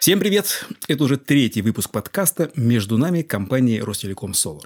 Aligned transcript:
Всем 0.00 0.18
привет! 0.18 0.66
Это 0.88 1.04
уже 1.04 1.18
третий 1.18 1.60
выпуск 1.60 1.90
подкаста 1.90 2.50
«Между 2.56 2.96
нами» 2.96 3.20
компании 3.20 3.80
Ростелеком 3.80 4.30
Solar. 4.30 4.64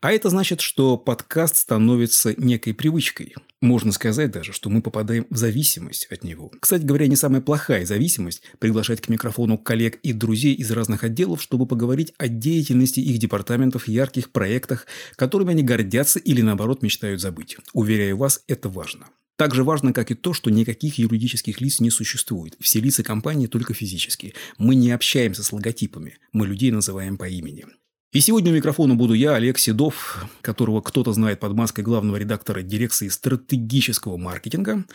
А 0.00 0.10
это 0.10 0.28
значит, 0.28 0.60
что 0.60 0.98
подкаст 0.98 1.58
становится 1.58 2.34
некой 2.36 2.74
привычкой. 2.74 3.36
Можно 3.60 3.92
сказать 3.92 4.32
даже, 4.32 4.52
что 4.52 4.68
мы 4.68 4.82
попадаем 4.82 5.28
в 5.30 5.36
зависимость 5.36 6.06
от 6.10 6.24
него. 6.24 6.50
Кстати 6.58 6.82
говоря, 6.82 7.06
не 7.06 7.14
самая 7.14 7.40
плохая 7.42 7.86
зависимость– 7.86 8.42
приглашать 8.58 9.00
к 9.00 9.08
микрофону 9.08 9.56
коллег 9.56 10.00
и 10.02 10.12
друзей 10.12 10.54
из 10.54 10.68
разных 10.72 11.04
отделов, 11.04 11.40
чтобы 11.40 11.66
поговорить 11.66 12.12
о 12.18 12.26
деятельности 12.26 12.98
их 12.98 13.18
департаментов, 13.18 13.86
ярких 13.86 14.32
проектах, 14.32 14.88
которыми 15.14 15.52
они 15.52 15.62
гордятся 15.62 16.18
или 16.18 16.42
наоборот 16.42 16.82
мечтают 16.82 17.20
забыть. 17.20 17.56
Уверяю 17.72 18.16
вас, 18.16 18.42
это 18.48 18.68
важно. 18.68 19.06
Также 19.36 19.64
важно, 19.64 19.92
как 19.92 20.10
и 20.10 20.14
то, 20.14 20.32
что 20.32 20.50
никаких 20.50 20.98
юридических 20.98 21.60
лиц 21.60 21.80
не 21.80 21.90
существует. 21.90 22.56
Все 22.58 22.80
лица 22.80 23.02
компании 23.02 23.46
только 23.46 23.74
физические. 23.74 24.32
Мы 24.56 24.74
не 24.74 24.90
общаемся 24.90 25.42
с 25.42 25.52
логотипами. 25.52 26.16
Мы 26.32 26.46
людей 26.46 26.70
называем 26.70 27.18
по 27.18 27.28
имени. 27.28 27.66
И 28.12 28.20
сегодня 28.20 28.50
у 28.50 28.54
микрофона 28.54 28.94
буду 28.94 29.12
я, 29.12 29.34
Олег 29.34 29.58
Седов, 29.58 30.24
которого 30.40 30.80
кто-то 30.80 31.12
знает 31.12 31.38
под 31.38 31.52
маской 31.52 31.82
главного 31.82 32.16
редактора 32.16 32.62
дирекции 32.62 33.08
стратегического 33.08 34.16
маркетинга 34.16 34.86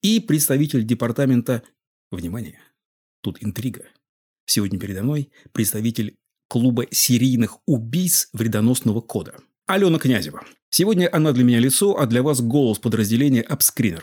и 0.00 0.20
представитель 0.20 0.84
департамента... 0.84 1.64
Внимание! 2.12 2.60
Тут 3.20 3.38
интрига. 3.40 3.82
Сегодня 4.46 4.78
передо 4.78 5.02
мной 5.02 5.30
представитель 5.52 6.14
клуба 6.48 6.86
серийных 6.90 7.58
убийц 7.66 8.28
вредоносного 8.32 9.00
кода. 9.00 9.34
Алена 9.68 9.98
Князева. 9.98 10.44
Сегодня 10.70 11.10
она 11.12 11.32
для 11.32 11.44
меня 11.44 11.60
лицо, 11.60 11.98
а 11.98 12.06
для 12.06 12.22
вас 12.22 12.40
голос 12.40 12.78
подразделения 12.78 13.42
AppScreener. 13.42 14.02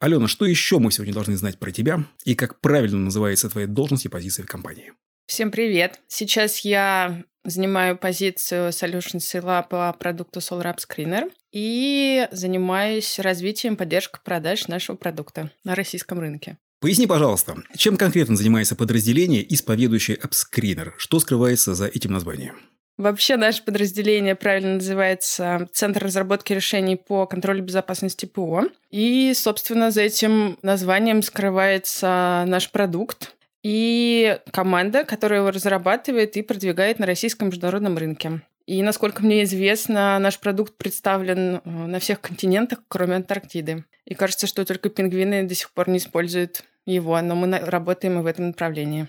Алена, 0.00 0.26
что 0.26 0.44
еще 0.44 0.80
мы 0.80 0.90
сегодня 0.90 1.14
должны 1.14 1.36
знать 1.36 1.56
про 1.60 1.70
тебя 1.70 2.04
и 2.24 2.34
как 2.34 2.60
правильно 2.60 2.98
называется 2.98 3.48
твоя 3.48 3.68
должность 3.68 4.06
и 4.06 4.08
позиция 4.08 4.44
в 4.44 4.48
компании? 4.48 4.92
Всем 5.26 5.52
привет! 5.52 6.00
Сейчас 6.08 6.64
я 6.64 7.22
занимаю 7.44 7.96
позицию 7.96 8.70
Solution 8.70 9.18
Sale 9.18 9.64
по 9.68 9.92
продукту 9.92 10.40
Solar 10.40 10.74
App 10.74 11.30
и 11.52 12.26
занимаюсь 12.32 13.20
развитием 13.20 13.76
поддержкой 13.76 14.20
продаж 14.24 14.66
нашего 14.66 14.96
продукта 14.96 15.52
на 15.62 15.76
российском 15.76 16.18
рынке. 16.18 16.58
Поясни, 16.80 17.06
пожалуйста, 17.06 17.54
чем 17.76 17.96
конкретно 17.96 18.34
занимается 18.34 18.74
подразделение, 18.74 19.46
исповедующее 19.54 20.16
AppScreener? 20.16 20.90
Что 20.96 21.20
скрывается 21.20 21.76
за 21.76 21.86
этим 21.86 22.10
названием? 22.10 22.56
Вообще 22.96 23.36
наше 23.36 23.64
подразделение 23.64 24.36
правильно 24.36 24.74
называется 24.74 25.68
Центр 25.72 26.04
разработки 26.04 26.52
решений 26.52 26.96
по 26.96 27.26
контролю 27.26 27.62
безопасности 27.62 28.26
ПО. 28.26 28.68
И, 28.90 29.32
собственно, 29.34 29.90
за 29.90 30.02
этим 30.02 30.58
названием 30.62 31.22
скрывается 31.22 32.44
наш 32.46 32.70
продукт 32.70 33.34
и 33.64 34.38
команда, 34.52 35.04
которая 35.04 35.40
его 35.40 35.50
разрабатывает 35.50 36.36
и 36.36 36.42
продвигает 36.42 37.00
на 37.00 37.06
российском 37.06 37.48
международном 37.48 37.98
рынке. 37.98 38.42
И, 38.66 38.82
насколько 38.82 39.22
мне 39.22 39.42
известно, 39.42 40.18
наш 40.18 40.38
продукт 40.38 40.76
представлен 40.76 41.56
э, 41.56 41.60
на 41.64 41.98
всех 41.98 42.20
континентах, 42.20 42.82
кроме 42.88 43.16
Антарктиды. 43.16 43.84
И 44.06 44.14
кажется, 44.14 44.46
что 44.46 44.64
только 44.64 44.88
пингвины 44.88 45.42
до 45.42 45.54
сих 45.54 45.70
пор 45.72 45.88
не 45.88 45.98
используют 45.98 46.62
его, 46.86 47.20
но 47.20 47.34
мы 47.34 47.58
работаем 47.58 48.18
и 48.18 48.22
в 48.22 48.26
этом 48.26 48.48
направлении 48.48 49.08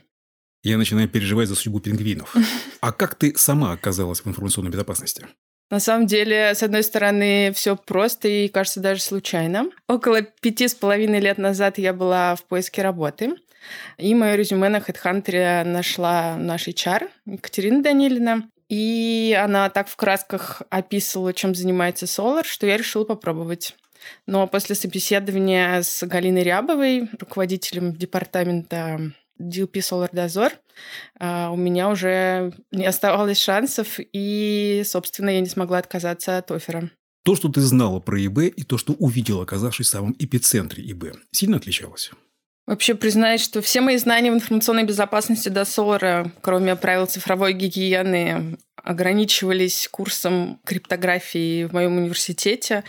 я 0.70 0.78
начинаю 0.78 1.08
переживать 1.08 1.48
за 1.48 1.56
судьбу 1.56 1.80
пингвинов. 1.80 2.36
А 2.82 2.92
как 2.92 3.16
ты 3.16 3.34
сама 3.38 3.72
оказалась 3.72 4.22
в 4.22 4.28
информационной 4.28 4.72
безопасности? 4.72 5.28
На 5.72 5.80
самом 5.80 6.06
деле, 6.06 6.54
с 6.54 6.62
одной 6.62 6.84
стороны, 6.84 7.52
все 7.54 7.76
просто 7.76 8.28
и, 8.28 8.48
кажется, 8.48 8.80
даже 8.80 9.02
случайно. 9.02 9.70
Около 9.88 10.22
пяти 10.22 10.68
с 10.68 10.76
половиной 10.76 11.20
лет 11.20 11.38
назад 11.38 11.78
я 11.78 11.94
была 11.94 12.36
в 12.36 12.44
поиске 12.44 12.84
работы. 12.84 13.36
И 13.98 14.14
мое 14.14 14.36
резюме 14.36 14.70
на 14.70 14.78
HeadHunter 14.78 15.64
нашла 15.64 16.36
наш 16.36 16.68
HR 16.68 17.10
Екатерина 17.26 17.82
Данилина. 17.82 18.50
И 18.70 19.38
она 19.40 19.70
так 19.70 19.88
в 19.88 19.96
красках 19.96 20.62
описывала, 20.70 21.34
чем 21.34 21.56
занимается 21.56 22.06
Solar, 22.06 22.44
что 22.46 22.68
я 22.68 22.78
решила 22.78 23.04
попробовать. 23.04 23.76
Но 24.28 24.46
после 24.48 24.76
собеседования 24.76 25.82
с 25.82 26.06
Галиной 26.06 26.44
Рябовой, 26.44 27.10
руководителем 27.20 27.94
департамента 27.96 29.14
Dozor, 29.40 30.52
а, 31.20 31.52
у 31.52 31.56
меня 31.56 31.90
уже 31.90 32.54
не 32.72 32.86
оставалось 32.86 33.42
шансов, 33.42 34.00
и, 34.00 34.84
собственно, 34.86 35.30
я 35.30 35.40
не 35.40 35.48
смогла 35.48 35.80
отказаться 35.80 36.38
от 36.38 36.52
оффера. 36.52 36.90
То, 37.24 37.36
что 37.36 37.50
ты 37.50 37.62
знала 37.62 38.00
про 38.00 38.24
ИБ, 38.24 38.40
и 38.56 38.64
то, 38.64 38.78
что 38.78 38.94
увидела, 38.94 39.44
оказавшись 39.44 39.88
в 39.88 39.90
самом 39.90 40.16
эпицентре 40.20 40.84
ИБ, 40.92 41.16
сильно 41.32 41.58
отличалось? 41.58 42.12
Вообще 42.68 42.96
признаюсь, 42.96 43.44
что 43.44 43.62
все 43.62 43.82
мои 43.82 43.98
знания 43.98 44.32
в 44.32 44.36
информационной 44.36 44.86
безопасности 44.86 45.50
до 45.50 45.66
Солара, 45.66 46.32
кроме 46.42 46.76
правил 46.76 47.06
цифровой 47.06 47.54
гигиены, 47.54 48.58
ограничивались 48.86 49.90
курсом 49.92 50.60
криптографии 50.64 51.66
в 51.66 51.74
моем 51.74 51.98
университете. 51.98 52.84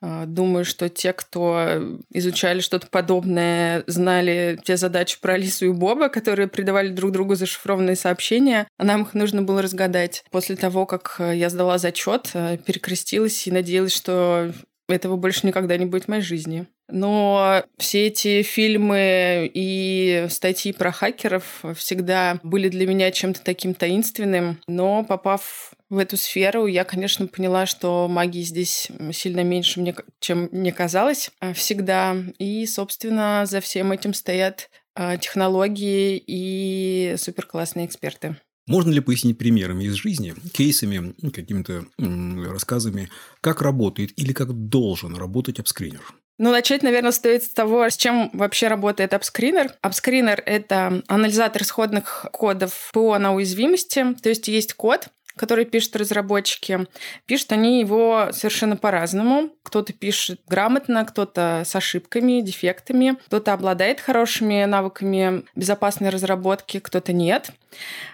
А, 0.00 0.24
думаю, 0.26 0.64
что 0.64 0.88
те, 0.88 1.12
кто 1.12 1.96
изучали 2.10 2.60
что-то 2.60 2.86
подобное, 2.86 3.84
знали 3.86 4.58
те 4.64 4.76
задачи 4.76 5.18
про 5.20 5.34
Алису 5.34 5.66
и 5.66 5.72
Боба, 5.72 6.08
которые 6.08 6.48
придавали 6.48 6.88
друг 6.88 7.12
другу 7.12 7.34
зашифрованные 7.34 7.96
сообщения, 7.96 8.66
а 8.78 8.84
нам 8.84 9.02
их 9.02 9.14
нужно 9.14 9.42
было 9.42 9.62
разгадать. 9.62 10.24
После 10.30 10.56
того, 10.56 10.86
как 10.86 11.16
я 11.20 11.50
сдала 11.50 11.78
зачет, 11.78 12.32
перекрестилась 12.32 13.46
и 13.46 13.52
надеялась, 13.52 13.94
что 13.94 14.52
этого 14.88 15.16
больше 15.16 15.46
никогда 15.46 15.76
не 15.76 15.86
будет 15.86 16.04
в 16.04 16.08
моей 16.08 16.22
жизни. 16.22 16.66
Но 16.88 17.64
все 17.78 18.08
эти 18.08 18.42
фильмы 18.42 19.50
и 19.52 20.26
статьи 20.28 20.72
про 20.72 20.92
хакеров 20.92 21.64
всегда 21.76 22.38
были 22.42 22.68
для 22.68 22.86
меня 22.86 23.10
чем-то 23.10 23.42
таким 23.42 23.74
таинственным. 23.74 24.60
Но 24.66 25.02
попав 25.02 25.72
в 25.88 25.98
эту 25.98 26.16
сферу, 26.16 26.66
я, 26.66 26.84
конечно, 26.84 27.26
поняла, 27.26 27.64
что 27.64 28.06
магии 28.08 28.42
здесь 28.42 28.88
сильно 29.12 29.42
меньше, 29.42 29.80
мне, 29.80 29.94
чем 30.20 30.48
мне 30.52 30.72
казалось 30.72 31.30
а, 31.40 31.54
всегда. 31.54 32.16
И, 32.38 32.66
собственно, 32.66 33.44
за 33.46 33.60
всем 33.60 33.92
этим 33.92 34.12
стоят 34.12 34.68
а, 34.94 35.16
технологии 35.16 36.22
и 36.26 37.14
суперклассные 37.16 37.86
эксперты. 37.86 38.36
Можно 38.66 38.92
ли 38.92 39.00
пояснить 39.00 39.38
примерами 39.38 39.84
из 39.84 39.94
жизни, 39.94 40.34
кейсами, 40.52 41.14
ну, 41.20 41.30
какими-то 41.30 41.84
рассказами, 41.98 43.10
как 43.40 43.60
работает 43.60 44.12
или 44.16 44.32
как 44.32 44.52
должен 44.52 45.16
работать 45.16 45.60
апскринер? 45.60 46.02
Ну, 46.36 46.50
начать, 46.50 46.82
наверное, 46.82 47.12
стоит 47.12 47.44
с 47.44 47.48
того, 47.48 47.88
с 47.88 47.96
чем 47.96 48.30
вообще 48.32 48.66
работает 48.66 49.12
AppScreener. 49.12 49.70
AppScreener— 49.84 50.42
это 50.46 51.02
анализатор 51.06 51.62
исходных 51.62 52.26
кодов 52.32 52.90
ПО 52.92 53.18
на 53.18 53.34
уязвимости. 53.34 54.14
То 54.20 54.30
есть 54.30 54.48
есть 54.48 54.74
код, 54.74 55.08
который 55.36 55.64
пишут 55.64 55.96
разработчики. 55.96 56.86
Пишут 57.26 57.52
они 57.52 57.80
его 57.80 58.28
совершенно 58.32 58.76
по-разному. 58.76 59.50
Кто-то 59.62 59.92
пишет 59.92 60.40
грамотно, 60.46 61.04
кто-то 61.04 61.62
с 61.64 61.74
ошибками, 61.74 62.40
дефектами, 62.40 63.16
кто-то 63.26 63.52
обладает 63.52 64.00
хорошими 64.00 64.64
навыками 64.64 65.44
безопасной 65.56 66.10
разработки, 66.10 66.78
кто-то 66.80 67.12
нет. 67.12 67.50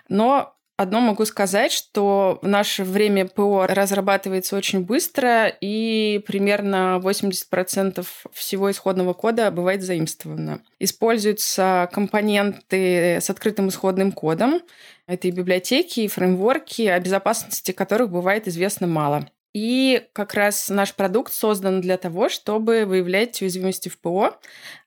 Но 0.08 0.54
Одно 0.80 1.00
могу 1.00 1.26
сказать, 1.26 1.72
что 1.72 2.38
в 2.40 2.48
наше 2.48 2.84
время 2.84 3.26
ПО 3.26 3.66
разрабатывается 3.66 4.56
очень 4.56 4.80
быстро, 4.80 5.46
и 5.46 6.24
примерно 6.26 6.98
80% 7.04 8.06
всего 8.32 8.70
исходного 8.70 9.12
кода 9.12 9.50
бывает 9.50 9.82
заимствовано. 9.82 10.62
Используются 10.78 11.86
компоненты 11.92 13.18
с 13.20 13.28
открытым 13.28 13.68
исходным 13.68 14.10
кодом. 14.10 14.62
Это 15.06 15.28
и 15.28 15.32
библиотеки, 15.32 16.00
и 16.00 16.08
фреймворки, 16.08 16.86
о 16.86 16.98
безопасности 16.98 17.72
которых 17.72 18.08
бывает 18.08 18.48
известно 18.48 18.86
мало. 18.86 19.28
И 19.52 20.06
как 20.12 20.34
раз 20.34 20.68
наш 20.68 20.94
продукт 20.94 21.32
создан 21.32 21.80
для 21.80 21.96
того, 21.96 22.28
чтобы 22.28 22.84
выявлять 22.86 23.40
уязвимости 23.42 23.88
в 23.88 23.98
ПО, 23.98 24.38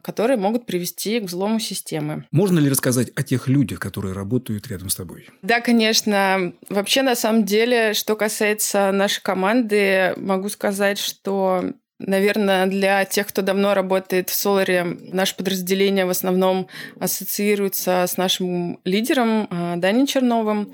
которые 0.02 0.38
могут 0.38 0.66
привести 0.66 1.20
к 1.20 1.24
взлому 1.24 1.60
системы. 1.60 2.26
Можно 2.32 2.60
ли 2.60 2.70
рассказать 2.70 3.12
о 3.16 3.24
тех 3.24 3.48
людях, 3.48 3.80
которые 3.80 4.14
работают 4.14 4.68
рядом 4.68 4.90
с 4.90 4.96
тобой? 4.96 5.30
Да, 5.42 5.60
конечно. 5.60 6.54
Вообще, 6.70 7.02
на 7.02 7.16
самом 7.16 7.44
деле, 7.46 7.94
что 7.94 8.16
касается 8.16 8.92
нашей 8.92 9.22
команды, 9.22 10.14
могу 10.18 10.50
сказать, 10.50 10.98
что 10.98 11.74
Наверное, 12.06 12.68
для 12.68 13.06
тех, 13.06 13.28
кто 13.28 13.42
давно 13.42 13.74
работает 13.74 14.30
в 14.30 14.34
Соларе, 14.34 14.84
наше 14.84 15.36
подразделение 15.36 16.06
в 16.06 16.10
основном 16.10 16.68
ассоциируется 17.00 18.06
с 18.08 18.18
нашим 18.18 18.80
лидером 18.84 19.48
а, 19.50 19.76
Даней 19.78 20.06
Черновым. 20.06 20.72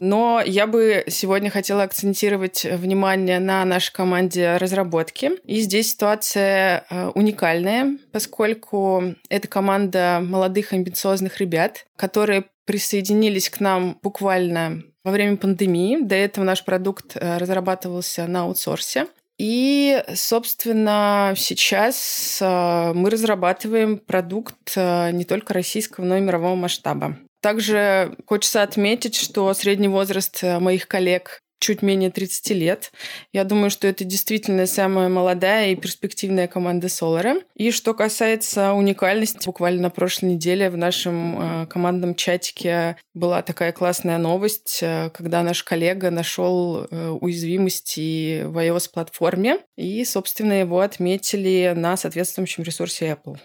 Но 0.00 0.42
я 0.44 0.66
бы 0.66 1.04
сегодня 1.08 1.50
хотела 1.50 1.82
акцентировать 1.82 2.64
внимание 2.64 3.38
на 3.38 3.64
нашей 3.64 3.92
команде 3.92 4.56
разработки. 4.56 5.32
И 5.44 5.60
здесь 5.60 5.92
ситуация 5.92 6.84
а, 6.88 7.10
уникальная, 7.10 7.98
поскольку 8.10 9.14
это 9.28 9.48
команда 9.48 10.20
молодых 10.22 10.72
амбициозных 10.72 11.38
ребят, 11.38 11.86
которые 11.96 12.44
присоединились 12.64 13.50
к 13.50 13.60
нам 13.60 13.98
буквально 14.02 14.82
во 15.04 15.10
время 15.10 15.36
пандемии. 15.36 15.98
До 16.02 16.14
этого 16.14 16.44
наш 16.44 16.64
продукт 16.64 17.16
а, 17.16 17.38
разрабатывался 17.38 18.26
на 18.26 18.42
аутсорсе. 18.42 19.06
И, 19.44 20.00
собственно, 20.14 21.34
сейчас 21.36 22.38
э, 22.40 22.92
мы 22.94 23.10
разрабатываем 23.10 23.98
продукт 23.98 24.54
э, 24.76 25.10
не 25.10 25.24
только 25.24 25.52
российского, 25.52 26.04
но 26.04 26.16
и 26.16 26.20
мирового 26.20 26.54
масштаба. 26.54 27.18
Также 27.40 28.16
хочется 28.24 28.62
отметить, 28.62 29.16
что 29.16 29.52
средний 29.52 29.88
возраст 29.88 30.44
моих 30.44 30.86
коллег 30.86 31.41
чуть 31.62 31.80
менее 31.80 32.10
30 32.10 32.50
лет. 32.50 32.92
Я 33.32 33.44
думаю, 33.44 33.70
что 33.70 33.86
это 33.86 34.04
действительно 34.04 34.66
самая 34.66 35.08
молодая 35.08 35.70
и 35.70 35.76
перспективная 35.76 36.48
команда 36.48 36.88
Солара. 36.88 37.36
И 37.54 37.70
что 37.70 37.94
касается 37.94 38.72
уникальности, 38.72 39.46
буквально 39.46 39.82
на 39.82 39.90
прошлой 39.90 40.32
неделе 40.34 40.68
в 40.68 40.76
нашем 40.76 41.62
э, 41.62 41.66
командном 41.66 42.16
чатике 42.16 42.96
была 43.14 43.42
такая 43.42 43.72
классная 43.72 44.18
новость, 44.18 44.80
э, 44.82 45.10
когда 45.14 45.42
наш 45.42 45.62
коллега 45.62 46.10
нашел 46.10 46.84
э, 46.90 47.08
уязвимости 47.08 48.42
в 48.42 48.58
iOS-платформе, 48.58 49.58
и, 49.76 50.04
собственно, 50.04 50.54
его 50.54 50.80
отметили 50.80 51.72
на 51.76 51.96
соответствующем 51.96 52.64
ресурсе 52.64 53.16
Apple. 53.16 53.38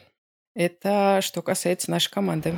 Это 0.56 1.20
что 1.22 1.44
касается 1.44 1.92
нашей 1.92 2.10
команды. 2.10 2.56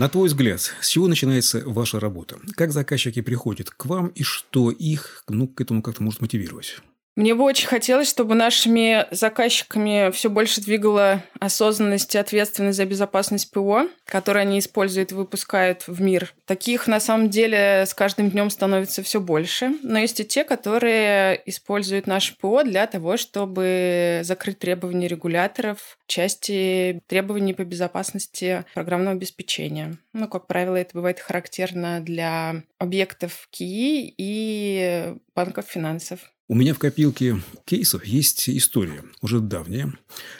На 0.00 0.08
твой 0.08 0.28
взгляд, 0.28 0.62
с 0.80 0.88
чего 0.88 1.08
начинается 1.08 1.62
ваша 1.66 2.00
работа? 2.00 2.38
Как 2.54 2.72
заказчики 2.72 3.20
приходят 3.20 3.68
к 3.68 3.84
вам 3.84 4.06
и 4.06 4.22
что 4.22 4.70
их 4.70 5.24
ну, 5.28 5.46
к 5.46 5.60
этому 5.60 5.82
как-то 5.82 6.02
может 6.02 6.22
мотивировать? 6.22 6.78
Мне 7.16 7.34
бы 7.34 7.44
очень 7.44 7.66
хотелось, 7.66 8.08
чтобы 8.08 8.34
нашими 8.34 9.06
заказчиками 9.10 10.10
все 10.12 10.30
больше 10.30 10.60
двигала 10.60 11.22
осознанность 11.40 12.14
и 12.14 12.18
ответственность 12.18 12.76
за 12.76 12.86
безопасность 12.86 13.50
ПО, 13.50 13.88
которые 14.04 14.42
они 14.42 14.58
используют 14.58 15.12
и 15.12 15.16
выпускают 15.16 15.86
в 15.86 16.00
мир. 16.00 16.32
Таких, 16.46 16.86
на 16.86 17.00
самом 17.00 17.28
деле, 17.28 17.84
с 17.86 17.94
каждым 17.94 18.30
днем 18.30 18.48
становится 18.48 19.02
все 19.02 19.20
больше. 19.20 19.74
Но 19.82 19.98
есть 19.98 20.20
и 20.20 20.24
те, 20.24 20.44
которые 20.44 21.42
используют 21.46 22.06
наше 22.06 22.36
ПО 22.36 22.62
для 22.62 22.86
того, 22.86 23.16
чтобы 23.16 24.20
закрыть 24.22 24.58
требования 24.58 25.08
регуляторов 25.08 25.98
части 26.06 27.00
требований 27.06 27.54
по 27.54 27.64
безопасности 27.64 28.64
программного 28.74 29.16
обеспечения. 29.16 29.98
Ну, 30.12 30.28
как 30.28 30.46
правило, 30.46 30.76
это 30.76 30.90
бывает 30.94 31.20
характерно 31.20 32.00
для 32.00 32.62
объектов 32.78 33.48
КИИ 33.50 34.14
и 34.16 35.14
банков 35.34 35.66
финансов. 35.66 36.20
У 36.50 36.56
меня 36.56 36.74
в 36.74 36.80
копилке 36.80 37.40
кейсов 37.64 38.04
есть 38.04 38.50
история, 38.50 39.04
уже 39.22 39.38
давняя, 39.38 39.94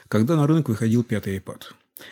когда 0.09 0.35
на 0.35 0.49
рынок 0.49 0.69
выходил 0.69 1.05
пятый 1.05 1.39
iPad. 1.39 1.63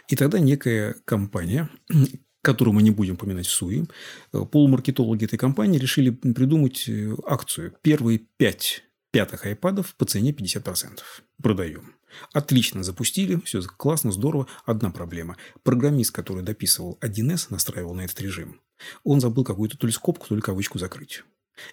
И 0.06 0.14
тогда 0.14 0.38
некая 0.38 0.94
компания, 1.04 1.68
которую 2.42 2.76
мы 2.76 2.84
не 2.84 2.92
будем 2.92 3.16
поминать 3.16 3.48
в 3.48 3.50
СУИ, 3.50 3.88
полумаркетологи 4.30 5.24
этой 5.24 5.36
компании 5.36 5.80
решили 5.80 6.10
придумать 6.10 6.88
э, 6.88 7.12
акцию. 7.26 7.74
Первые 7.82 8.20
пять 8.36 8.84
пятых 9.10 9.46
айпадов 9.46 9.96
по 9.96 10.04
цене 10.04 10.30
50%. 10.30 11.00
Продаем. 11.42 11.96
Отлично 12.32 12.84
запустили, 12.84 13.42
все 13.44 13.60
классно, 13.62 14.12
здорово. 14.12 14.46
Одна 14.64 14.90
проблема. 14.90 15.36
Программист, 15.64 16.12
который 16.12 16.44
дописывал 16.44 17.00
1С, 17.00 17.48
настраивал 17.50 17.94
на 17.94 18.02
этот 18.02 18.20
режим, 18.20 18.60
он 19.02 19.20
забыл 19.20 19.42
какую-то 19.42 19.76
то 19.76 19.88
ли 19.88 19.92
скобку, 19.92 20.28
то 20.28 20.36
ли 20.36 20.40
кавычку 20.40 20.78
закрыть. 20.78 21.24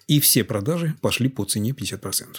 И 0.06 0.20
все 0.20 0.44
продажи 0.44 0.94
пошли 1.00 1.28
по 1.28 1.44
цене 1.44 1.70
50% 1.70 2.36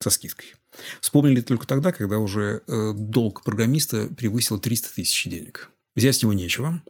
со 0.00 0.10
скидкой. 0.10 0.54
Вспомнили 1.00 1.40
только 1.40 1.66
тогда, 1.66 1.92
когда 1.92 2.18
уже 2.18 2.62
э, 2.66 2.92
долг 2.94 3.42
программиста 3.44 4.08
превысил 4.08 4.58
300 4.58 4.94
тысяч 4.94 5.24
денег. 5.24 5.70
Взять 5.94 6.16
с 6.16 6.22
него 6.22 6.34
нечего, 6.34 6.82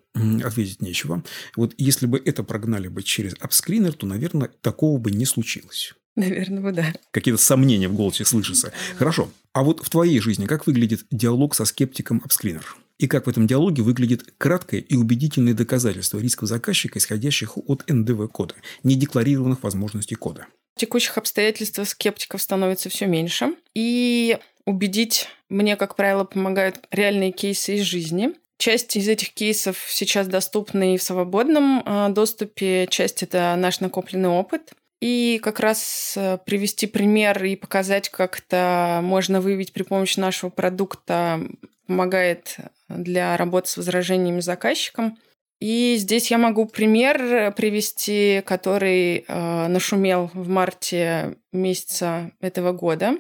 ответить 0.43 0.82
нечего. 0.82 1.22
Вот 1.54 1.75
если 1.78 2.06
бы 2.06 2.20
это 2.25 2.43
прогнали 2.43 2.88
бы 2.88 3.04
через 3.04 3.34
апскринер, 3.38 3.93
то, 3.93 4.04
наверное, 4.04 4.50
такого 4.60 4.98
бы 4.98 5.12
не 5.12 5.25
случилось. 5.25 5.94
Наверное, 6.16 6.60
бы 6.60 6.72
да. 6.72 6.93
Какие-то 7.12 7.40
сомнения 7.40 7.88
в 7.88 7.94
голосе 7.94 8.25
слышатся. 8.25 8.72
Хорошо. 8.96 9.31
А 9.52 9.62
вот 9.62 9.84
в 9.84 9.90
твоей 9.90 10.19
жизни 10.19 10.46
как 10.46 10.66
выглядит 10.66 11.04
диалог 11.10 11.54
со 11.54 11.64
скептиком 11.66 12.20
апскринер? 12.25 12.76
И 12.98 13.08
как 13.08 13.26
в 13.26 13.31
этом 13.31 13.46
диалоге 13.46 13.82
выглядит 13.82 14.34
краткое 14.38 14.81
и 14.81 14.96
убедительное 14.96 15.54
доказательство 15.54 16.19
рисков 16.19 16.48
заказчика, 16.48 16.98
исходящих 16.98 17.58
от 17.58 17.84
НДВ-кода, 17.88 18.54
недекларированных 18.82 19.62
возможностей 19.62 20.14
кода. 20.14 20.46
В 20.76 20.81
текущих 20.81 21.19
обстоятельствах 21.19 21.88
скептиков 21.88 22.40
становится 22.40 22.88
все 22.88 23.06
меньше. 23.06 23.54
И 23.75 24.38
убедить 24.64 25.28
мне, 25.48 25.76
как 25.76 25.96
правило, 25.96 26.25
помогают 26.25 26.81
реальные 26.90 27.32
кейсы 27.32 27.76
из 27.76 27.82
жизни. 27.82 28.32
Часть 28.58 28.96
из 28.96 29.08
этих 29.08 29.32
кейсов 29.34 29.84
сейчас 29.88 30.28
доступны 30.28 30.94
и 30.94 30.98
в 30.98 31.02
свободном 31.02 31.82
а, 31.84 32.08
доступе, 32.08 32.87
часть— 32.90 33.22
это 33.25 33.54
наш 33.56 33.81
накопленный 33.81 34.31
опыт. 34.31 34.72
И 35.08 35.38
как 35.41 35.61
раз 35.61 36.14
э, 36.17 36.37
привести 36.44 36.88
пример 36.88 37.44
и 37.44 37.55
показать, 37.55 38.08
как 38.08 38.41
это 38.41 38.99
можно 39.05 39.41
выявить 39.41 39.73
при 39.73 39.85
помощи 39.85 40.19
нашего 40.19 40.50
продукта 40.50 41.41
помогает 41.87 42.56
для 42.88 43.37
работы 43.37 43.69
с 43.69 43.76
возражениями 43.76 44.41
заказчиком. 44.41 45.17
И 45.61 45.94
здесь 45.97 46.32
я 46.32 46.38
могу 46.38 46.67
пример 46.67 47.53
привести, 47.53 48.43
который 48.44 49.19
э, 49.29 49.67
нашумел 49.69 50.29
в 50.35 50.49
марте 50.49 51.37
месяца 51.53 52.32
этого 52.41 52.73
года. 52.73 53.14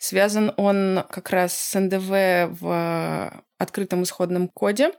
Связан 0.00 0.52
он 0.56 1.04
как 1.08 1.30
раз 1.30 1.56
с 1.56 1.78
НДВ 1.78 2.60
в 2.60 3.44
открытом 3.58 4.02
исходном 4.02 4.48
коде 4.48 4.90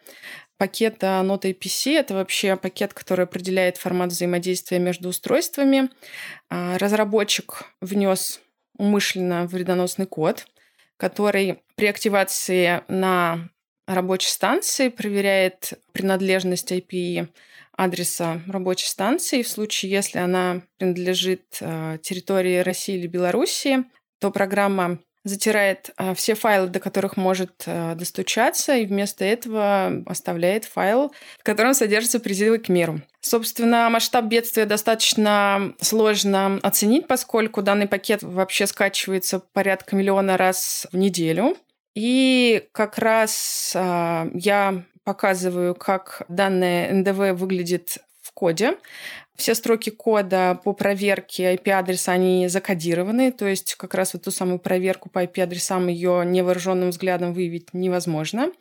пакета 0.60 1.22
Node 1.24 1.56
APC. 1.56 1.98
Это 1.98 2.14
вообще 2.14 2.58
пакет, 2.58 2.94
который 2.94 3.24
определяет 3.24 3.78
формат 3.78 4.12
взаимодействия 4.12 4.78
между 4.78 5.10
устройствами. 5.10 5.90
А, 6.50 6.78
разработчик 6.78 7.64
внес 7.82 8.42
умышленно 8.78 9.48
вредоносный 9.48 10.06
код, 10.06 10.46
который 10.98 11.62
при 11.76 11.88
активации 11.88 12.84
на 12.90 13.50
рабочей 13.88 14.30
станции 14.30 14.90
проверяет 14.90 15.74
принадлежность 15.94 16.72
IP 16.72 17.30
адреса 17.72 18.42
рабочей 18.48 18.88
станции. 18.88 19.42
В 19.42 19.48
случае, 19.48 19.92
если 19.92 20.20
она 20.20 20.62
принадлежит 20.78 21.58
э, 21.62 21.98
территории 22.02 22.58
России 22.58 22.98
или 22.98 23.08
Белоруссии, 23.08 23.86
то 24.20 24.30
программа 24.32 25.00
затирает 25.24 25.92
э, 25.98 26.13
все 26.16 26.36
файлы, 26.36 26.68
до 26.68 26.80
которых 26.80 27.18
может 27.18 27.63
э, 27.66 27.95
достучаться, 27.95 28.75
и 28.75 28.86
вместо 28.86 29.25
этого 29.25 30.04
оставляет 30.06 30.66
файл, 30.66 31.13
в 31.39 31.44
котором 31.44 31.74
содержатся 31.74 32.19
призывы 32.19 32.60
к 32.60 32.69
миру. 32.69 33.01
Собственно, 33.21 33.89
масштаб 33.89 34.25
бедствия 34.25 34.66
достаточно 34.66 35.74
сложно 35.81 36.60
оценить, 36.63 37.07
поскольку 37.07 37.62
данный 37.62 37.88
пакет 37.88 38.24
вообще 38.24 38.66
скачивается 38.66 39.40
порядка 39.40 39.95
миллиона 39.95 40.38
раз 40.38 40.88
в 40.92 40.97
неделю. 40.97 41.57
И 41.95 42.68
как 42.71 42.97
раз 42.97 43.73
а, 43.76 44.30
я 44.33 44.83
показываю, 45.04 45.76
как 45.76 46.21
данное 46.30 46.94
НДВ 46.94 47.38
выглядит 47.38 47.97
в 48.21 48.31
коде. 48.31 48.78
Все 49.40 49.56
строки 49.56 49.90
кода 49.90 50.60
по 50.66 50.74
проверке 50.74 51.56
IP-адреса, 51.56 52.12
они 52.12 52.50
закодированы, 52.50 53.31
то 53.31 53.48
есть 53.48 53.76
как 53.76 53.94
раз 53.94 54.14
вот 54.14 54.24
ту 54.24 54.31
самую 54.31 54.60
проверку 54.60 55.10
по 55.10 55.24
IP-адресам 55.24 55.88
ее 55.88 56.26
невооруженным 56.26 56.90
взглядом 56.90 57.34
выявить 57.34 57.74
невозможно. 57.74 58.52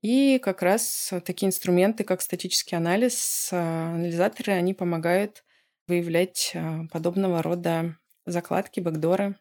И 0.00 0.40
как 0.42 0.62
раз 0.62 1.12
такие 1.26 1.48
инструменты, 1.48 2.04
как 2.04 2.22
статический 2.22 2.74
анализ, 2.74 3.50
а, 3.52 3.94
анализаторы, 3.96 4.54
они 4.54 4.72
помогают 4.72 5.44
выявлять 5.88 6.52
а, 6.54 6.86
подобного 6.90 7.42
рода 7.42 7.98
закладки, 8.24 8.80
бэкдоры. 8.80 9.36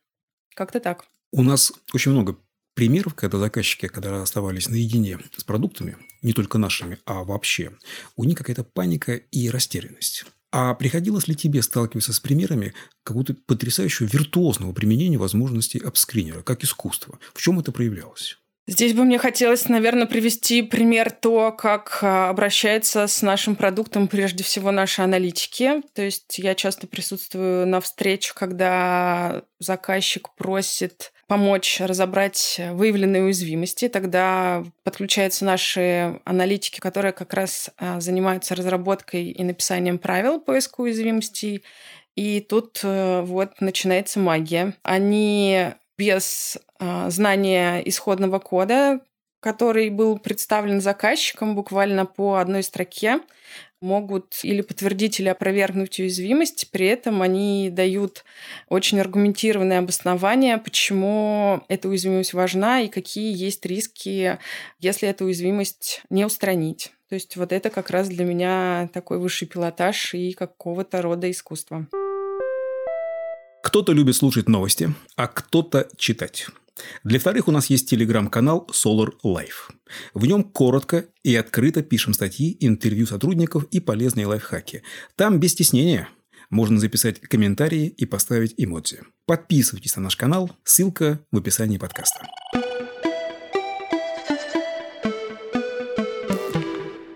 Как-то 0.54 0.82
так. 0.82 1.06
У 1.32 1.44
нас 1.44 1.72
очень 1.94 2.12
много 2.12 2.38
примеров, 2.74 3.13
когда 3.13 3.38
заказчики, 3.38 3.88
когда 3.88 4.22
оставались 4.22 4.68
наедине 4.68 5.20
с 5.38 5.46
продуктами, 5.46 5.96
не 6.22 6.34
только 6.34 6.58
нашими, 6.58 7.00
а 7.06 7.24
вообще, 7.24 7.72
у 8.18 8.25
них 8.25 8.38
какая-то 8.38 8.66
паника 8.66 9.13
и 9.13 9.50
растерянность. 9.50 10.25
А 10.55 10.75
приходилось 10.75 11.27
ли 11.27 11.36
тебе 11.36 11.63
сталкиваться 11.63 12.13
с 12.13 12.19
примерами 12.19 12.75
какого-то 13.01 13.33
потрясающего 13.33 14.05
виртуозного 14.05 14.72
применения 14.72 15.17
возможностей 15.17 15.79
апскринера, 15.79 16.43
как 16.43 16.63
искусства? 16.63 17.17
В 17.33 17.41
чем 17.41 17.60
это 17.60 17.72
проявлялось? 17.72 18.38
Здесь 18.65 18.93
бы 18.93 19.03
мне 19.03 19.17
хотелось, 19.17 19.67
наверное, 19.67 20.05
привести 20.05 20.62
пример 20.62 21.12
то, 21.12 21.51
как 21.51 22.00
а, 22.01 22.29
обращается 22.29 23.08
с 23.08 23.22
нашим 23.22 23.58
продуктом 23.58 24.08
прежде 24.08 24.46
всего 24.46 24.72
наши 24.72 25.01
аналитики. 25.01 25.82
То 25.93 26.01
есть 26.01 26.39
я 26.39 26.55
часто 26.55 26.88
присутствую 26.88 27.67
на 27.67 27.82
встречах, 27.82 28.36
когда 28.36 29.41
заказчик 29.60 30.29
просит 30.36 31.12
помочь 31.27 31.82
разобрать 31.82 32.62
выявленные 32.72 33.24
уязвимости. 33.24 33.89
Тогда 33.89 34.63
подключаются 34.84 35.43
наши 35.43 36.22
аналитики, 36.24 36.79
которые 36.79 37.12
как 37.12 37.34
раз 37.34 37.70
а, 37.77 38.00
занимаются 38.00 38.55
разработкой 38.55 39.25
и 39.25 39.43
написанием 39.43 39.98
правил 39.98 40.39
поиска 40.39 40.79
уязвимостей. 40.79 41.65
И 42.15 42.41
тут 42.41 42.79
э, 42.84 43.22
вот 43.22 43.60
начинается 43.60 44.20
магия. 44.20 44.75
Они 44.84 45.74
без 45.98 46.58
э, 46.80 47.10
знания 47.10 47.82
исходного 47.88 48.40
кода, 48.40 49.02
который 49.40 49.90
был 49.90 50.18
представлен 50.18 50.80
заказчиком 50.80 51.54
буквально 51.54 52.06
по 52.06 52.36
одной 52.36 52.64
строке, 52.64 53.20
могут 53.82 54.40
или 54.44 54.62
подтвердить, 54.62 55.20
или 55.20 55.28
опровергнуть 55.28 56.00
уязвимость. 56.00 56.72
При 56.72 56.88
этом 56.88 57.22
они 57.22 57.70
дают 57.70 58.24
очень 58.70 59.00
аргументированное 59.02 59.80
обоснование, 59.80 60.58
почему 60.58 61.62
эта 61.68 61.90
уязвимость 61.90 62.34
важна 62.34 62.82
и 62.82 62.88
какие 62.88 63.36
есть 63.36 63.66
риски, 63.66 64.40
если 64.80 65.10
эту 65.10 65.26
уязвимость 65.26 66.02
не 66.10 66.26
устранить. 66.26 66.94
То 67.10 67.16
есть 67.16 67.36
вот 67.36 67.52
это 67.52 67.70
как 67.70 67.90
раз 67.90 68.08
для 68.08 68.24
меня 68.24 68.90
такой 68.94 69.20
высший 69.20 69.48
пилотаж 69.48 70.16
и 70.16 70.32
какого-то 70.32 71.02
рода 71.02 71.30
искусство. 71.30 71.86
Кто-то 73.74 73.92
любит 73.92 74.15
слушать 74.15 74.48
новости, 74.48 74.94
а 75.15 75.27
кто-то 75.27 75.89
читать. 75.98 76.46
Для 77.03 77.20
вторых 77.20 77.48
у 77.48 77.51
нас 77.51 77.72
есть 77.72 77.89
телеграм-канал 77.89 78.70
Solar 78.72 79.13
Life. 79.25 79.74
В 80.13 80.27
нем 80.27 80.44
коротко 80.44 81.06
и 81.24 81.36
открыто 81.36 81.82
пишем 81.82 82.13
статьи, 82.13 82.56
интервью 82.60 83.08
сотрудников 83.08 83.63
и 83.72 83.80
полезные 83.80 84.27
лайфхаки. 84.27 84.84
Там 85.15 85.39
без 85.39 85.53
стеснения 85.53 86.08
можно 86.51 86.80
записать 86.80 87.20
комментарии 87.20 87.88
и 87.88 88.06
поставить 88.06 88.53
эмодзи. 88.58 89.00
Подписывайтесь 89.25 89.96
на 89.96 90.03
наш 90.03 90.18
канал, 90.18 90.51
ссылка 90.63 91.25
в 91.32 91.38
описании 91.38 91.80
подкаста. 91.80 92.27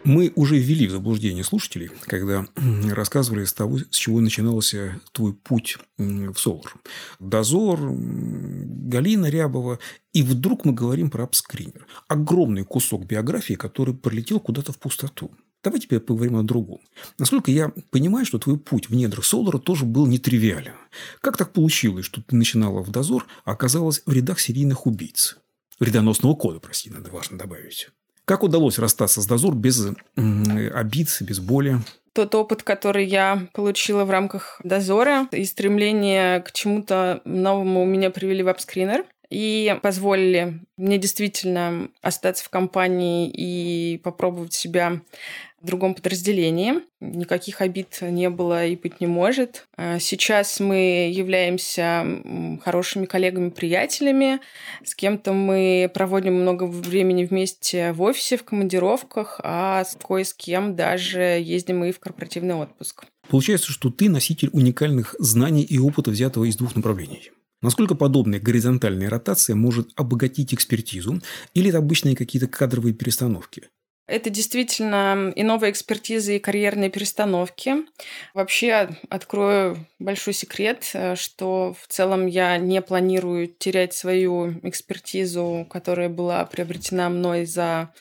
Мы 0.08 0.32
уже 0.36 0.58
ввели 0.58 0.88
в 0.88 0.92
заблуждение 0.92 1.44
слушателей, 1.44 1.90
когда 2.04 2.48
рассказывали 2.94 3.44
с 3.44 3.52
того, 3.52 3.80
с 3.80 3.98
чего 3.98 4.22
начинался 4.22 5.02
твой 5.12 5.34
путь 5.34 5.78
в 5.98 6.36
Солар. 6.38 6.76
Дозор, 7.20 7.78
Галина 7.82 9.26
Рябова. 9.26 9.80
И 10.14 10.24
вдруг 10.24 10.64
мы 10.64 10.72
говорим 10.72 11.10
про 11.10 11.26
апскринер. 11.26 11.86
Огромный 12.08 12.64
кусок 12.64 13.06
биографии, 13.06 13.56
который 13.56 13.94
пролетел 13.94 14.40
куда-то 14.40 14.72
в 14.72 14.78
пустоту. 14.78 15.30
Давай 15.62 15.82
теперь 15.82 16.00
поговорим 16.00 16.38
о 16.38 16.44
другом. 16.44 16.80
Насколько 17.20 17.52
я 17.52 17.74
понимаю, 17.92 18.26
что 18.26 18.40
твой 18.40 18.58
путь 18.58 18.88
в 18.88 18.96
недрах 18.96 19.26
Солара 19.26 19.58
тоже 19.58 19.84
был 19.84 20.08
нетривиален. 20.08 20.76
Как 21.20 21.36
так 21.36 21.52
получилось, 21.52 22.06
что 22.06 22.22
ты 22.22 22.34
начинала 22.38 22.82
в 22.82 22.92
дозор, 22.92 23.28
а 23.44 23.52
оказалась 23.52 24.04
в 24.06 24.14
рядах 24.14 24.40
серийных 24.40 24.88
убийц? 24.88 25.38
Вредоносного 25.82 26.34
кода, 26.36 26.62
прости, 26.62 26.90
надо 26.90 27.12
важно 27.12 27.38
добавить. 27.38 27.90
Как 28.28 28.44
удалось 28.44 28.78
расстаться 28.78 29.22
с 29.22 29.26
дозор 29.26 29.56
без 29.56 29.88
обид, 30.18 31.18
без 31.22 31.40
боли? 31.40 31.78
тот 32.18 32.34
опыт, 32.34 32.64
который 32.64 33.06
я 33.06 33.48
получила 33.54 34.04
в 34.04 34.10
рамках 34.10 34.60
дозора 34.64 35.28
и 35.32 35.46
стремление 35.46 36.42
к 36.42 36.52
чему-то 36.52 37.22
новому 37.26 37.86
меня 37.86 38.10
привели 38.10 38.42
в 38.42 38.48
апскринер 38.48 39.06
и 39.30 39.76
позволили 39.82 40.60
мне 40.78 40.98
действительно 40.98 41.90
остаться 42.02 42.44
в 42.44 42.50
компании 42.50 43.30
и 43.30 43.98
попробовать 43.98 44.54
себя 44.54 45.02
в 45.62 45.66
другом 45.66 45.96
подразделении. 45.96 46.76
Никаких 47.00 47.62
обид 47.62 47.98
не 48.02 48.30
было 48.30 48.66
и 48.66 48.76
быть 48.76 49.02
не 49.02 49.08
может. 49.08 49.68
А 49.76 50.00
сейчас 50.00 50.60
мы 50.60 51.12
являемся 51.12 52.06
хорошими 52.64 53.06
коллегами, 53.06 53.50
приятелями. 53.50 54.40
С 54.84 54.94
кем-то 54.94 55.34
мы 55.34 55.90
проводим 55.94 56.36
много 56.36 56.66
времени 56.66 57.26
вместе 57.26 57.92
в 57.94 58.04
офисе, 58.04 58.38
в 58.38 58.44
командировках, 58.44 59.40
а 59.44 59.84
с 59.84 59.98
кое 60.02 60.24
с 60.24 60.34
кем 60.34 60.76
даже 60.76 61.22
ездим 61.22 61.84
и 61.84 61.92
в 61.92 62.00
корпоративный 62.00 62.56
отпуск. 62.56 63.06
Получается, 63.28 63.72
что 63.72 63.90
ты 63.90 64.10
носитель 64.10 64.50
уникальных 64.54 65.16
знаний 65.20 65.64
и 65.64 65.80
опыта, 65.80 66.12
взятого 66.12 66.46
из 66.46 66.56
двух 66.56 66.76
направлений. 66.76 67.32
Насколько 67.62 67.96
подобная 67.96 68.40
горизонтальная 68.40 69.10
ротация 69.10 69.56
может 69.56 69.90
обогатить 69.96 70.54
экспертизу 70.54 71.22
или 71.54 71.70
это 71.70 71.80
обычные 71.80 72.16
какие-то 72.16 72.48
кадровые 72.48 72.94
перестановки? 72.94 73.70
Это 74.08 74.30
действительно 74.30 75.34
и 75.36 75.44
новая 75.44 75.70
экспертиза, 75.70 76.32
и 76.32 76.40
карьерные 76.40 76.90
перестановки. 76.90 77.76
Вообще, 78.34 78.90
открою 79.10 79.86
большой 80.00 80.34
секрет, 80.34 80.90
э, 80.94 81.16
что 81.16 81.76
в 81.78 81.88
целом 81.88 82.26
я 82.26 82.58
не 82.58 82.82
планирую 82.82 83.48
терять 83.48 83.94
свою 83.94 84.52
экспертизу, 84.64 85.68
которая 85.70 86.08
была 86.08 86.46
приобретена 86.46 87.10
мной 87.10 87.46
за 87.46 87.94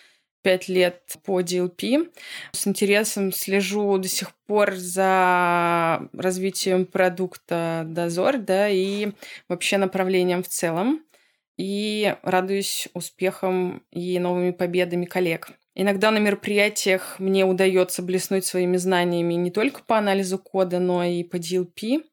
пять 0.47 0.69
лет 0.69 1.03
по 1.25 1.41
DLP. 1.41 2.09
С 2.53 2.69
интересом 2.69 3.33
слежу 3.33 3.99
до 3.99 4.07
сих 4.07 4.33
пор 4.47 4.77
за 4.77 6.09
развитием 6.13 6.87
продукта 6.87 7.83
Дозор, 7.85 8.39
да, 8.39 8.69
и 8.69 9.09
вообще 9.49 9.77
направлением 9.77 10.45
в 10.45 10.49
целом. 10.49 11.03
И 11.59 12.15
радуюсь 12.23 12.87
успехам 12.95 13.83
и 13.91 14.21
новыми 14.21 14.53
победами 14.53 15.05
коллег. 15.05 15.51
Иногда 15.75 16.13
на 16.13 16.19
мероприятиях 16.19 17.19
мне 17.19 17.45
удается 17.45 18.01
блеснуть 18.01 18.47
своими 18.47 18.77
знаниями 18.77 19.35
не 19.35 19.51
только 19.51 19.83
по 19.83 19.99
анализу 19.99 20.39
кода, 20.39 20.79
но 20.79 21.03
и 21.03 21.25
по 21.25 21.39
DLP. 21.39 22.05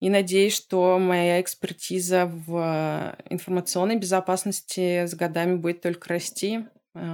И 0.00 0.10
надеюсь, 0.10 0.56
что 0.56 0.98
моя 0.98 1.40
экспертиза 1.40 2.26
в 2.26 3.16
информационной 3.30 3.94
безопасности 3.96 5.06
с 5.06 5.14
годами 5.14 5.54
будет 5.54 5.82
только 5.82 6.08
расти, 6.08 6.64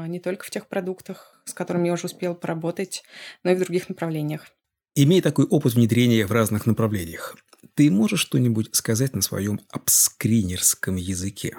не 0.07 0.21
только 0.21 0.45
в 0.45 0.51
тех 0.51 0.69
продуктах, 0.69 1.43
с 1.45 1.55
которыми 1.55 1.89
я 1.89 1.95
уже 1.95 2.07
успела 2.07 2.35
поработать, 2.35 3.03
но 3.45 3.51
и 3.51 3.55
в 3.55 3.61
других 3.61 3.89
направлениях. 3.89 4.47
Имея 4.95 5.23
такой 5.23 5.47
опыт 5.47 5.75
внедрения 5.75 6.27
в 6.27 6.33
разных 6.33 6.67
направлениях, 6.67 7.37
ты 7.75 7.91
можешь 7.91 8.21
что-нибудь 8.21 8.75
сказать 8.75 9.15
на 9.15 9.23
своем 9.23 9.61
апскринерском 9.71 10.97
языке? 10.97 11.57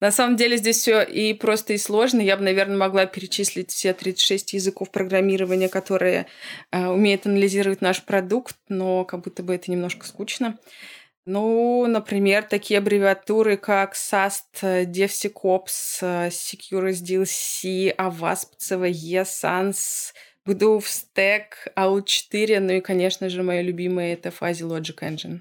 На 0.00 0.10
самом 0.10 0.36
деле 0.36 0.56
здесь 0.56 0.78
все 0.78 1.02
и 1.02 1.32
просто, 1.32 1.74
и 1.74 1.78
сложно. 1.78 2.20
Я 2.20 2.36
бы, 2.36 2.42
наверное, 2.42 2.76
могла 2.76 3.06
перечислить 3.06 3.70
все 3.70 3.92
36 3.92 4.54
языков 4.54 4.90
программирования, 4.90 5.68
которые 5.68 6.26
э, 6.72 6.86
умеют 6.88 7.26
анализировать 7.26 7.82
наш 7.82 8.02
продукт, 8.02 8.56
но 8.68 9.04
как 9.04 9.20
будто 9.20 9.44
бы 9.44 9.54
это 9.54 9.70
немножко 9.70 10.04
скучно. 10.04 10.58
Ну, 11.24 11.86
например, 11.86 12.42
такие 12.42 12.78
аббревиатуры, 12.78 13.56
как 13.56 13.94
SAST, 13.94 14.86
DevSecOps, 14.86 16.30
Secure 16.30 16.90
SDLC, 16.90 17.94
AWASP, 17.96 18.48
CVE, 18.58 19.24
SANS, 19.24 20.12
Gdoof, 20.46 20.84
Stack, 20.86 21.72
AL4, 21.76 22.58
ну 22.58 22.72
и, 22.72 22.80
конечно 22.80 23.28
же, 23.28 23.42
мое 23.44 23.60
любимое– 23.60 24.12
это 24.14 24.30
Fuzzy 24.30 24.68
Logic 24.68 24.98
Engine. 25.00 25.40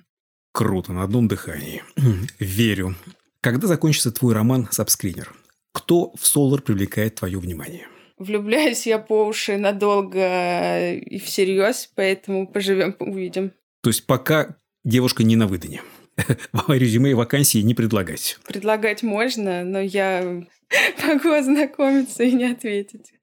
Круто, 0.53 0.93
на 0.93 1.03
одном 1.03 1.27
дыхании. 1.27 1.81
Верю. 2.39 2.95
Когда 3.41 3.65
закончится 3.67 4.11
твой 4.11 4.35
роман 4.35 4.67
«Сабскринер»? 4.69 5.33
Кто 5.73 6.11
в 6.11 6.23
Solar 6.23 6.61
привлекает 6.61 7.15
твое 7.15 7.39
внимание? 7.39 7.87
Влюбляюсь 8.19 8.85
я 8.85 8.99
по 8.99 9.25
уши 9.25 9.57
надолго 9.57 10.91
и 10.93 11.17
всерьез, 11.17 11.89
поэтому 11.95 12.45
поживем, 12.45 12.95
увидим. 12.99 13.53
То 13.81 13.89
есть 13.89 14.05
пока 14.05 14.57
девушка 14.83 15.23
не 15.23 15.35
на 15.35 15.47
выдане. 15.47 15.81
Резюме 16.67 17.11
и 17.11 17.13
вакансии 17.13 17.59
не 17.59 17.73
предлагать. 17.73 18.37
Предлагать 18.45 19.03
можно, 19.03 19.63
но 19.63 19.79
я 19.79 20.43
могу 21.03 21.31
ознакомиться 21.31 22.23
и 22.23 22.31
не 22.31 22.45
ответить. 22.45 23.13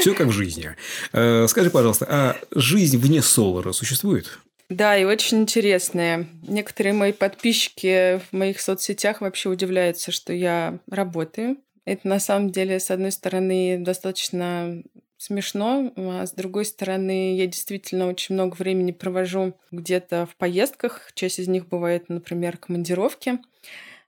Все 0.00 0.14
как 0.14 0.28
в 0.28 0.32
жизни. 0.32 0.74
Э, 1.12 1.46
скажи, 1.48 1.70
пожалуйста, 1.70 2.06
а 2.08 2.36
жизнь 2.54 2.98
вне 2.98 3.22
Солара 3.22 3.72
существует? 3.72 4.38
Да, 4.68 4.96
и 4.96 5.04
очень 5.04 5.40
интересные. 5.40 6.28
Некоторые 6.46 6.92
мои 6.92 7.12
подписчики 7.12 8.20
в 8.30 8.32
моих 8.32 8.60
соцсетях 8.60 9.20
вообще 9.20 9.48
удивляются, 9.48 10.12
что 10.12 10.32
я 10.32 10.78
работаю. 10.88 11.56
Это 11.84 12.06
на 12.06 12.20
самом 12.20 12.50
деле, 12.50 12.78
с 12.78 12.90
одной 12.90 13.10
стороны, 13.10 13.78
достаточно 13.80 14.82
смешно, 15.20 15.92
а 15.96 16.24
с 16.24 16.32
другой 16.32 16.64
стороны, 16.64 17.36
я 17.36 17.46
действительно 17.46 18.06
очень 18.08 18.34
много 18.34 18.56
времени 18.56 18.90
провожу 18.90 19.54
где-то 19.70 20.24
в 20.24 20.34
поездках. 20.36 21.10
Часть 21.14 21.38
из 21.38 21.46
них 21.46 21.68
бывает, 21.68 22.08
например, 22.08 22.56
командировки, 22.56 23.38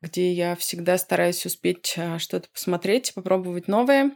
где 0.01 0.33
я 0.33 0.57
всегда 0.57 0.97
стараюсь 0.97 1.45
успеть 1.45 1.95
а, 1.99 2.19
что-то 2.19 2.49
посмотреть, 2.49 3.13
попробовать 3.13 3.69
новое. 3.69 4.13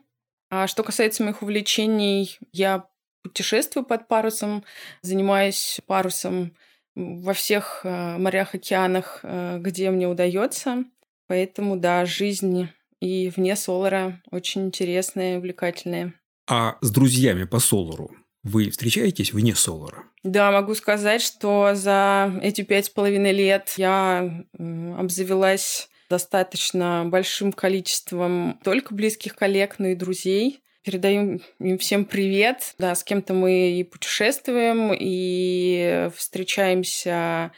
А 0.48 0.66
что 0.66 0.82
касается 0.82 1.22
моих 1.22 1.42
увлечений, 1.42 2.38
я 2.52 2.86
путешествую 3.22 3.84
под 3.84 4.08
парусом, 4.08 4.64
занимаюсь 5.02 5.82
парусом 5.86 6.56
во 6.94 7.34
всех 7.34 7.80
э, 7.84 8.16
морях, 8.16 8.54
океанах, 8.54 9.20
э, 9.22 9.58
где 9.60 9.90
мне 9.90 10.08
удается. 10.08 10.84
Поэтому, 11.26 11.76
да, 11.76 12.06
жизнь 12.06 12.70
и 13.00 13.28
вне 13.28 13.54
Солара 13.54 14.22
очень 14.30 14.66
интересная 14.66 15.34
и 15.34 15.36
увлекательная. 15.36 16.14
А 16.48 16.76
с 16.80 16.90
друзьями 16.90 17.44
по 17.44 17.58
Солару 17.58 18.10
вы 18.44 18.70
встречаетесь 18.70 19.32
вне 19.32 19.54
Солара? 19.54 20.04
Да, 20.22 20.52
могу 20.52 20.74
сказать, 20.74 21.20
что 21.20 21.72
за 21.74 22.32
эти 22.42 22.62
пять 22.62 22.86
с 22.86 22.90
половиной 22.90 23.32
лет 23.32 23.74
я 23.76 24.44
обзавелась 24.56 25.88
достаточно 26.08 27.04
большим 27.06 27.52
количеством 27.52 28.60
только 28.62 28.94
близких 28.94 29.34
коллег, 29.34 29.76
но 29.78 29.88
и 29.88 29.96
друзей. 29.96 30.60
Передаю 30.84 31.40
им 31.58 31.78
всем 31.78 32.04
привет. 32.04 32.74
Да, 32.78 32.94
с 32.94 33.02
кем-то 33.02 33.34
мы 33.34 33.72
и 33.72 33.82
путешествуем, 33.82 34.92
и 34.96 36.10
встречаемся 36.14 37.50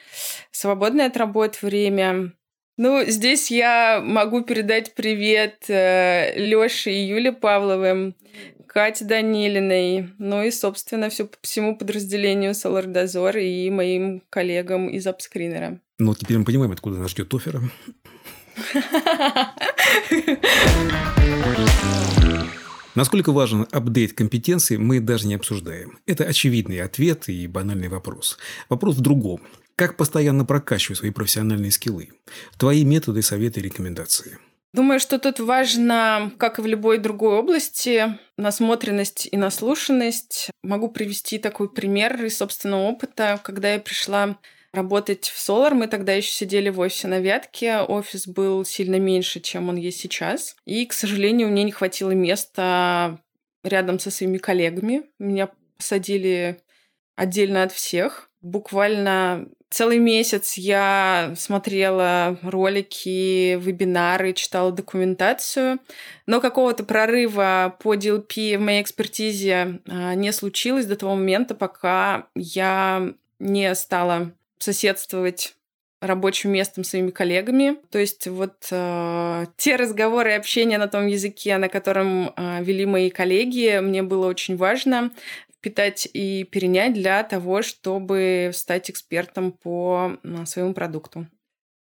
свободное 0.50 1.08
от 1.08 1.16
работы 1.18 1.58
время. 1.60 2.32
Ну, 2.78 3.04
здесь 3.04 3.50
я 3.50 4.00
могу 4.02 4.40
передать 4.42 4.94
привет 4.94 5.64
э, 5.68 6.32
Лёше 6.38 6.90
и 6.90 7.06
Юле 7.06 7.32
Павловым. 7.32 8.14
Кате 8.68 9.06
Данилиной, 9.06 10.10
ну 10.18 10.42
и, 10.42 10.50
собственно, 10.50 11.08
все, 11.08 11.28
всему 11.40 11.76
подразделению 11.76 12.52
Dozor 12.52 13.40
и 13.40 13.70
моим 13.70 14.22
коллегам 14.30 14.88
из 14.88 15.06
апскринера. 15.06 15.80
Ну, 15.98 16.14
теперь 16.14 16.38
мы 16.38 16.44
понимаем, 16.44 16.72
откуда 16.72 16.98
нас 16.98 17.10
ждет 17.10 17.32
оффера. 17.32 17.62
Насколько 22.94 23.32
важен 23.32 23.66
апдейт 23.70 24.12
компетенций, 24.12 24.76
мы 24.76 25.00
даже 25.00 25.28
не 25.28 25.34
обсуждаем. 25.34 25.98
Это 26.04 26.24
очевидный 26.24 26.80
ответ 26.80 27.28
и 27.28 27.46
банальный 27.46 27.88
вопрос. 27.88 28.38
Вопрос 28.68 28.96
в 28.96 29.00
другом. 29.00 29.40
Как 29.76 29.96
постоянно 29.96 30.44
прокачивать 30.44 30.98
свои 30.98 31.12
профессиональные 31.12 31.70
скиллы? 31.70 32.08
Твои 32.58 32.84
методы, 32.84 33.22
советы 33.22 33.60
и 33.60 33.62
рекомендации. 33.62 34.38
Думаю, 34.74 35.00
что 35.00 35.18
тут 35.18 35.40
важно, 35.40 36.30
как 36.38 36.58
и 36.58 36.62
в 36.62 36.66
любой 36.66 36.98
другой 36.98 37.38
области, 37.38 38.18
насмотренность 38.36 39.28
и 39.30 39.36
наслушанность. 39.36 40.50
Могу 40.62 40.88
привести 40.88 41.38
такой 41.38 41.72
пример 41.72 42.22
из 42.24 42.36
собственного 42.36 42.82
опыта. 42.82 43.40
Когда 43.42 43.72
я 43.72 43.78
пришла 43.78 44.38
работать 44.72 45.28
в 45.28 45.36
Solar. 45.36 45.74
Мы 45.74 45.86
тогда 45.86 46.12
еще 46.12 46.30
сидели 46.30 46.68
в 46.68 46.80
офисе 46.80 47.08
на 47.08 47.20
Вятке. 47.20 47.78
Офис 47.78 48.26
был 48.26 48.64
сильно 48.64 48.96
меньше, 48.96 49.40
чем 49.40 49.68
он 49.68 49.76
есть 49.76 50.00
сейчас. 50.00 50.56
И, 50.64 50.86
к 50.86 50.92
сожалению, 50.92 51.48
мне 51.48 51.64
не 51.64 51.72
хватило 51.72 52.10
места 52.10 53.20
рядом 53.64 53.98
со 53.98 54.10
своими 54.10 54.38
коллегами. 54.38 55.04
Меня 55.18 55.50
посадили 55.76 56.60
отдельно 57.16 57.62
от 57.62 57.72
всех. 57.72 58.27
Буквально 58.40 59.48
целый 59.68 59.98
месяц 59.98 60.54
я 60.54 61.34
смотрела 61.36 62.38
ролики, 62.42 63.56
вебинары, 63.56 64.32
читала 64.32 64.72
документацию, 64.72 65.78
но 66.26 66.40
какого-то 66.40 66.84
прорыва 66.84 67.76
по 67.80 67.94
DLP 67.94 68.58
в 68.58 68.60
моей 68.60 68.82
экспертизе 68.82 69.80
а, 69.88 70.14
не 70.14 70.32
случилось 70.32 70.86
до 70.86 70.96
того 70.96 71.16
момента, 71.16 71.54
пока 71.54 72.28
я 72.34 73.12
не 73.40 73.74
стала 73.74 74.32
соседствовать 74.58 75.54
рабочим 76.00 76.52
местом 76.52 76.84
своими 76.84 77.10
коллегами. 77.10 77.76
То 77.90 77.98
есть 77.98 78.28
вот 78.28 78.68
э, 78.70 79.46
те 79.56 79.76
разговоры 79.76 80.30
и 80.30 80.34
общение 80.34 80.78
на 80.78 80.86
том 80.86 81.08
языке, 81.08 81.58
на 81.58 81.68
котором 81.68 82.32
э, 82.36 82.62
вели 82.62 82.86
мои 82.86 83.10
коллеги, 83.10 83.80
мне 83.80 84.04
было 84.04 84.28
очень 84.28 84.56
важно 84.56 85.10
впитать 85.58 86.08
и 86.12 86.44
перенять 86.44 86.94
для 86.94 87.22
того, 87.24 87.62
чтобы 87.62 88.50
стать 88.54 88.90
экспертом 88.90 89.52
по 89.52 90.18
своему 90.44 90.74
продукту. 90.74 91.26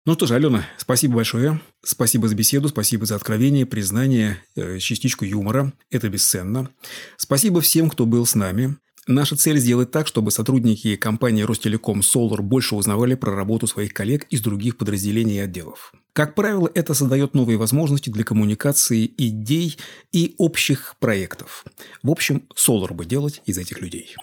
Ну 0.05 0.13
что 0.13 0.27
же, 0.27 0.35
Алена, 0.35 0.67
спасибо 0.77 1.15
большое. 1.15 1.59
Спасибо 1.83 2.27
за 2.27 2.35
беседу, 2.35 2.69
спасибо 2.69 3.07
за 3.07 3.15
откровение, 3.15 3.65
признание, 3.65 4.37
э, 4.55 4.77
частичку 4.77 5.25
юмора. 5.25 5.73
Это 5.89 6.09
бесценно. 6.09 6.69
Спасибо 7.17 7.59
всем, 7.61 7.89
кто 7.89 8.05
был 8.05 8.27
с 8.27 8.35
нами. 8.35 8.77
Наша 9.07 9.35
цель 9.35 9.59
сделать 9.59 9.91
так, 9.91 10.07
чтобы 10.07 10.31
сотрудники 10.31 10.95
компании 10.95 11.43
Ростелеком 11.43 11.99
Solar 11.99 12.41
больше 12.41 12.75
узнавали 12.75 13.13
про 13.13 13.35
работу 13.35 13.67
своих 13.67 13.93
коллег 13.93 14.25
из 14.31 14.41
других 14.41 14.77
подразделений 14.77 15.35
и 15.35 15.39
отделов. 15.39 15.93
Как 16.13 16.33
правило, 16.33 16.71
это 16.73 16.95
создает 16.95 17.35
новые 17.35 17.57
возможности 17.57 18.09
для 18.09 18.23
коммуникации 18.23 19.11
идей 19.15 19.77
и 20.11 20.33
общих 20.39 20.95
проектов. 20.99 21.65
В 22.01 22.09
общем, 22.09 22.47
Solar 22.55 22.93
бы 22.95 23.05
делать 23.05 23.43
из 23.45 23.59
этих 23.59 23.79
людей. 23.79 24.15